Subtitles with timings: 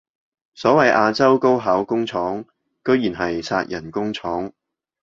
[0.55, 2.41] 所謂亞洲高考工廠
[2.83, 4.51] 居然係殺人工廠